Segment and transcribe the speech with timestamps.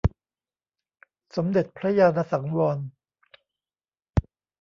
[1.35, 2.77] สมเด็จพระญาณสังวร